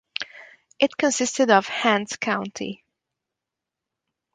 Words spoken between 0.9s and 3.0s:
consisted of Hants County.